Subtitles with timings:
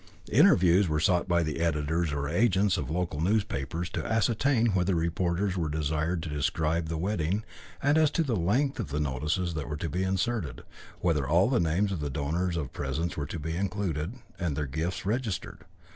[0.31, 5.55] Interviews were sought by the editors or agents of local newspapers to ascertain whether reporters
[5.55, 7.43] were desired to describe the wedding,
[7.83, 10.63] and as to the length of the notices that were to be inserted,
[11.01, 14.65] whether all the names of the donors of presents were to be included, and their
[14.65, 15.65] gifts registered.